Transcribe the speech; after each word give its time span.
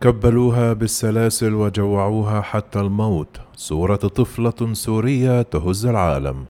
كبلوها 0.00 0.72
بالسلاسل 0.72 1.54
وجوعوها 1.54 2.40
حتى 2.40 2.80
الموت. 2.80 3.40
صورة 3.56 3.96
طفلة 3.96 4.72
سورية 4.72 5.42
تهز 5.42 5.86
العالم. 5.86 6.47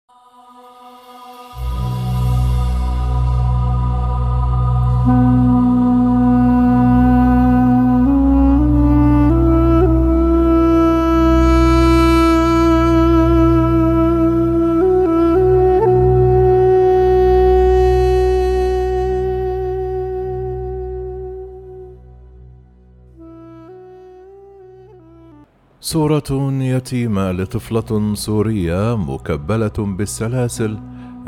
صورة 25.85 26.53
يتيمة 26.63 27.33
لطفلة 27.33 28.15
سورية 28.15 28.97
مكبلة 28.97 29.73
بالسلاسل. 29.79 30.79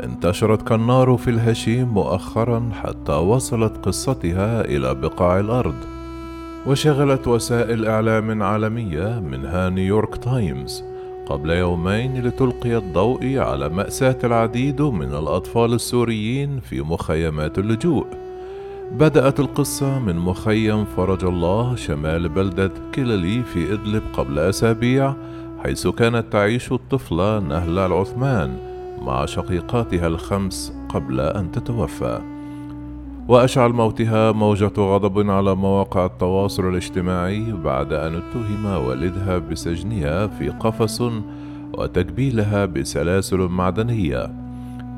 انتشرت 0.03 0.61
كالنار 0.61 1.17
في 1.17 1.29
الهشيم 1.29 1.87
مؤخرا 1.87 2.69
حتى 2.73 3.11
وصلت 3.11 3.85
قصتها 3.85 4.61
إلى 4.61 4.95
بقاع 4.95 5.39
الأرض. 5.39 5.75
وشغلت 6.67 7.27
وسائل 7.27 7.85
إعلام 7.85 8.43
عالمية 8.43 9.19
منها 9.19 9.69
نيويورك 9.69 10.17
تايمز. 10.17 10.83
قبل 11.29 11.49
يومين 11.49 12.23
لتلقي 12.23 12.77
الضوء 12.77 13.37
على 13.37 13.69
مأساة 13.69 14.17
العديد 14.23 14.81
من 14.81 15.13
الأطفال 15.13 15.73
السوريين 15.73 16.59
في 16.59 16.81
مخيمات 16.81 17.59
اللجوء. 17.59 18.26
بدأت 18.91 19.39
القصة 19.39 19.99
من 19.99 20.15
مخيم 20.15 20.85
فرج 20.85 21.25
الله 21.25 21.75
شمال 21.75 22.29
بلدة 22.29 22.71
كيلالي 22.91 23.43
في 23.43 23.73
إدلب 23.73 24.03
قبل 24.13 24.39
أسابيع 24.39 25.13
حيث 25.63 25.87
كانت 25.87 26.25
تعيش 26.31 26.71
الطفلة 26.71 27.39
نهلة 27.39 27.85
العثمان 27.85 28.57
مع 29.01 29.25
شقيقاتها 29.25 30.07
الخمس 30.07 30.73
قبل 30.89 31.19
أن 31.19 31.51
تتوفى. 31.51 32.21
وأشعل 33.27 33.69
موتها 33.69 34.31
موجة 34.31 34.71
غضب 34.77 35.29
على 35.29 35.55
مواقع 35.55 36.05
التواصل 36.05 36.69
الاجتماعي 36.69 37.51
بعد 37.51 37.93
أن 37.93 38.15
اتهم 38.15 38.65
والدها 38.65 39.37
بسجنها 39.37 40.27
في 40.27 40.49
قفص 40.49 41.01
وتكبيلها 41.73 42.65
بسلاسل 42.65 43.37
معدنية. 43.37 44.46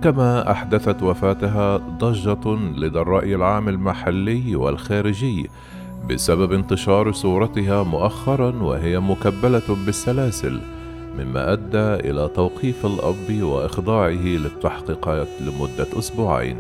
كما 0.04 0.52
أحدثت 0.52 1.04
وفاتها 1.04 1.78
ضجة 1.78 2.56
لدى 2.56 3.00
الرأي 3.00 3.36
العام 3.36 3.70
المحلي 3.70 4.56
والخارجي 4.56 5.50
بسبب 6.10 6.54
انتشار 6.54 7.12
صورتها 7.12 7.84
مؤخرا 7.84 8.52
وهي 8.64 9.00
مكبلة 9.00 9.78
بالسلاسل 9.86 10.60
مما 11.18 11.54
أدى 11.54 12.10
إلى 12.10 12.30
توقيف 12.36 12.86
الأب 12.86 13.44
وإخضاعه 13.44 14.12
للتحقيقات 14.12 15.28
لمدة 15.42 15.88
أسبوعين. 16.00 16.58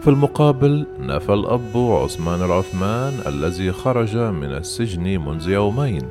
في 0.00 0.10
المقابل 0.10 0.86
نفى 1.00 1.32
الأب 1.34 1.76
عثمان 1.76 2.42
العثمان 2.42 3.12
الذي 3.26 3.72
خرج 3.72 4.16
من 4.16 4.52
السجن 4.52 5.02
منذ 5.02 5.48
يومين 5.48 6.02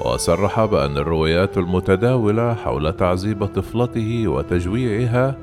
وصرح 0.00 0.64
بأن 0.64 0.96
الروايات 0.96 1.58
المتداولة 1.58 2.54
حول 2.54 2.92
تعذيب 2.92 3.44
طفلته 3.44 4.28
وتجويعها 4.28 5.36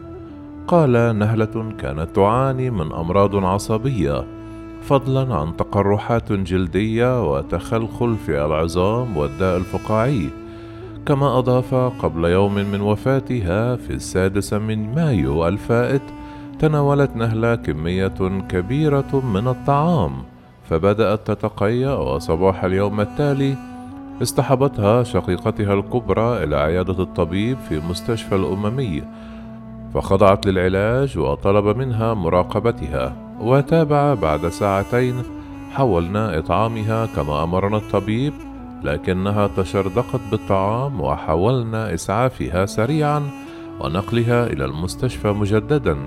قال 0.67 1.19
نهلة 1.19 1.71
كانت 1.79 2.15
تعاني 2.15 2.69
من 2.69 2.93
أمراض 2.93 3.45
عصبية 3.45 4.23
فضلا 4.81 5.35
عن 5.35 5.57
تقرحات 5.57 6.31
جلدية 6.31 7.31
وتخلخل 7.31 8.15
في 8.15 8.45
العظام 8.45 9.17
والداء 9.17 9.57
الفقاعي 9.57 10.29
كما 11.05 11.37
أضاف 11.39 11.75
قبل 11.75 12.25
يوم 12.25 12.55
من 12.55 12.81
وفاتها 12.81 13.75
في 13.75 13.93
السادس 13.93 14.53
من 14.53 14.95
مايو 14.95 15.47
الفائت 15.47 16.01
تناولت 16.59 17.15
نهلة 17.15 17.55
كمية 17.55 18.41
كبيرة 18.49 19.21
من 19.33 19.47
الطعام 19.47 20.11
فبدأت 20.69 21.31
تتقيأ 21.31 21.93
وصباح 21.93 22.63
اليوم 22.63 23.01
التالي 23.01 23.55
اصطحبتها 24.21 25.03
شقيقتها 25.03 25.73
الكبرى 25.73 26.43
إلى 26.43 26.55
عيادة 26.55 27.03
الطبيب 27.03 27.57
في 27.69 27.79
مستشفى 27.79 28.35
الأممي 28.35 29.03
فخضعت 29.93 30.45
للعلاج 30.45 31.17
وطلب 31.17 31.77
منها 31.77 32.13
مراقبتها 32.13 33.15
وتابع 33.39 34.13
بعد 34.13 34.47
ساعتين 34.47 35.15
حاولنا 35.73 36.37
إطعامها 36.37 37.05
كما 37.05 37.43
أمرنا 37.43 37.77
الطبيب 37.77 38.33
لكنها 38.83 39.47
تشردقت 39.47 40.21
بالطعام 40.31 41.01
وحاولنا 41.01 41.93
إسعافها 41.93 42.65
سريعا 42.65 43.23
ونقلها 43.79 44.47
إلى 44.47 44.65
المستشفى 44.65 45.27
مجددا 45.27 45.97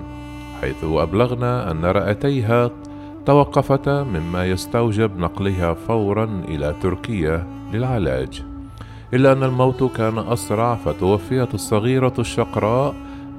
حيث 0.61 0.83
أبلغنا 0.83 1.71
أن 1.71 1.85
رئتيها 1.85 2.71
توقفتا 3.25 4.03
مما 4.03 4.45
يستوجب 4.45 5.17
نقلها 5.17 5.73
فورا 5.73 6.43
إلى 6.47 6.75
تركيا 6.81 7.47
للعلاج. 7.73 8.43
إلا 9.13 9.31
أن 9.31 9.43
الموت 9.43 9.83
كان 9.83 10.17
أسرع 10.17 10.75
فتوفيت 10.75 11.53
الصغيرة 11.53 12.13
الشقراء 12.19 12.95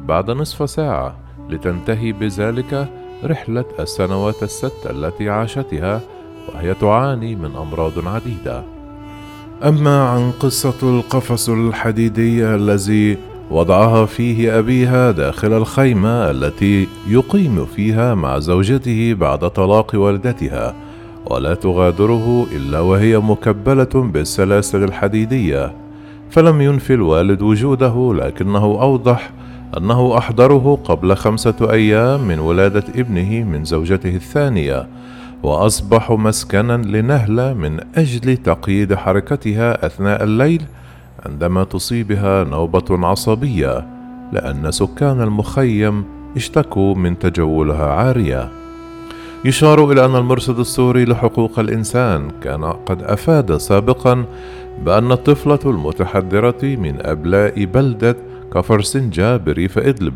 بعد 0.09 0.31
نصف 0.31 0.71
ساعة 0.71 1.17
لتنتهي 1.51 2.13
بذلك 2.13 2.89
رحلة 3.25 3.65
السنوات 3.81 4.43
الست 4.43 4.87
التي 4.91 5.31
عاشتها 5.31 6.01
وهي 6.49 6.75
تعاني 6.75 7.37
من 7.37 7.57
أمراض 7.57 8.09
عديدة. 8.09 8.63
أما 9.65 10.09
عن 10.09 10.31
قصة 10.31 10.75
القفص 10.83 11.49
الحديدي 11.49 12.45
الذي 12.45 13.19
وضعها 13.51 14.07
فيه 14.07 14.59
أبيها 14.59 15.11
داخل 15.11 15.53
الخيمة 15.53 16.31
التي 16.31 16.89
يقيم 17.09 17.65
فيها 17.65 18.15
مع 18.15 18.39
زوجته 18.39 19.15
بعد 19.15 19.51
طلاق 19.51 19.91
والدتها، 19.95 20.75
ولا 21.27 21.55
تغادره 21.55 22.47
إلا 22.53 22.81
وهي 22.81 23.19
مكبلة 23.19 23.91
بالسلاسل 23.95 24.85
الحديدية، 24.85 25.75
فلم 26.31 26.61
ينفي 26.61 26.95
الوالد 26.95 27.43
وجوده 27.43 28.15
لكنه 28.15 28.65
أوضح 28.65 29.31
أنه 29.77 30.19
أحضره 30.19 30.79
قبل 30.85 31.17
خمسة 31.17 31.55
أيام 31.71 32.29
من 32.29 32.39
ولادة 32.39 32.85
ابنه 32.95 33.45
من 33.45 33.65
زوجته 33.65 34.17
الثانية 34.17 34.89
وأصبح 35.43 36.11
مسكنا 36.11 36.77
لنهلة 36.77 37.53
من 37.53 37.81
أجل 37.95 38.37
تقييد 38.37 38.95
حركتها 38.95 39.87
أثناء 39.87 40.25
الليل 40.25 40.63
عندما 41.27 41.65
تصيبها 41.65 42.45
نوبة 42.45 43.07
عصبية 43.07 43.87
لأن 44.33 44.71
سكان 44.71 45.21
المخيم 45.21 46.05
اشتكوا 46.37 46.95
من 46.95 47.19
تجولها 47.19 47.87
عارية. 47.87 48.49
يشار 49.45 49.93
إلى 49.93 50.05
أن 50.05 50.17
المرصد 50.17 50.59
السوري 50.59 51.05
لحقوق 51.05 51.59
الإنسان 51.59 52.31
كان 52.43 52.65
قد 52.65 53.03
أفاد 53.03 53.57
سابقا 53.57 54.25
بأن 54.85 55.13
الطفلة 55.13 55.59
المتحدرة 55.65 56.63
من 56.63 56.97
أبلاء 57.01 57.65
بلدة 57.65 58.17
كفرسنجة 58.55 59.37
بريف 59.37 59.79
إدلب 59.79 60.15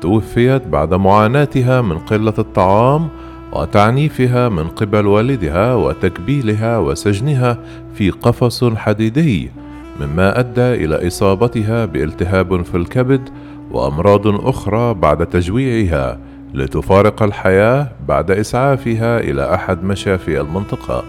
توفيت 0.00 0.66
بعد 0.66 0.94
معاناتها 0.94 1.80
من 1.82 1.98
قلة 1.98 2.34
الطعام 2.38 3.08
وتعنيفها 3.52 4.48
من 4.48 4.68
قبل 4.68 5.06
والدها 5.06 5.74
وتكبيلها 5.74 6.78
وسجنها 6.78 7.58
في 7.94 8.10
قفص 8.10 8.64
حديدي 8.64 9.50
مما 10.00 10.40
أدى 10.40 10.84
إلى 10.84 11.06
إصابتها 11.06 11.84
بالتهاب 11.84 12.62
في 12.62 12.76
الكبد 12.76 13.28
وأمراض 13.70 14.26
أخرى 14.26 14.94
بعد 14.94 15.26
تجويعها 15.26 16.18
لتفارق 16.54 17.22
الحياة 17.22 17.88
بعد 18.08 18.30
إسعافها 18.30 19.20
إلى 19.20 19.54
أحد 19.54 19.84
مشافي 19.84 20.40
المنطقة. 20.40 21.04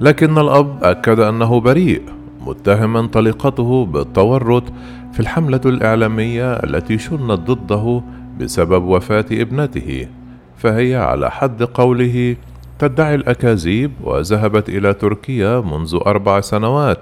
لكن 0.00 0.38
الأب 0.38 0.84
أكد 0.84 1.20
أنه 1.20 1.60
بريء. 1.60 2.02
متهما 2.46 3.06
طليقته 3.06 3.86
بالتورط 3.86 4.64
في 5.12 5.20
الحملة 5.20 5.60
الإعلامية 5.66 6.52
التي 6.52 6.98
شنت 6.98 7.50
ضده 7.50 8.02
بسبب 8.40 8.84
وفاة 8.84 9.26
ابنته 9.32 10.08
فهي 10.56 10.96
على 10.96 11.30
حد 11.30 11.62
قوله 11.62 12.36
تدعي 12.78 13.14
الأكاذيب 13.14 13.92
وذهبت 14.04 14.68
إلى 14.68 14.94
تركيا 14.94 15.60
منذ 15.60 15.98
أربع 16.06 16.40
سنوات 16.40 16.98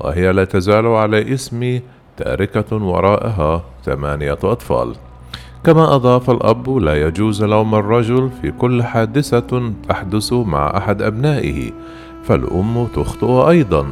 وهي 0.00 0.32
لا 0.32 0.44
تزال 0.44 0.86
على 0.86 1.34
اسم 1.34 1.80
تاركة 2.16 2.76
وراءها 2.76 3.64
ثمانية 3.84 4.38
أطفال. 4.44 4.92
كما 5.64 5.94
أضاف 5.94 6.30
الأب 6.30 6.76
لا 6.76 7.06
يجوز 7.06 7.44
لوم 7.44 7.74
الرجل 7.74 8.30
في 8.42 8.50
كل 8.50 8.82
حادثة 8.82 9.72
تحدث 9.88 10.32
مع 10.32 10.76
أحد 10.76 11.02
أبنائه 11.02 11.70
فالأم 12.24 12.86
تخطئ 12.94 13.48
أيضا. 13.48 13.86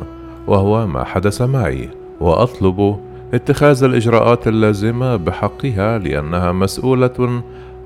وهو 0.47 0.87
ما 0.87 1.05
حدث 1.05 1.43
معي 1.43 1.89
وأطلب 2.21 2.97
اتخاذ 3.35 3.85
الإجراءات 3.85 4.49
اللازمة 4.49 5.17
بحقها 5.17 5.99
لأنها 5.99 6.53
مسؤولة 6.53 7.43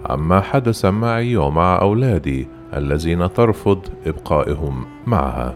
عما 0.07 0.41
حدث 0.41 0.85
معي 0.85 1.37
ومع 1.37 1.81
أولادي 1.81 2.49
الذين 2.77 3.33
ترفض 3.33 3.79
إبقائهم 4.07 4.85
معها. 5.07 5.55